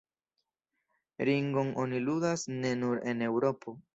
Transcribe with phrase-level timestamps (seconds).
[1.29, 3.79] Ringon oni ludas ne nur en Eŭropo.